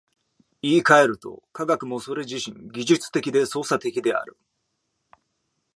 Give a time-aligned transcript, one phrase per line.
[0.63, 4.35] 言い換えると、科学もそれ自身技術的で操作的である。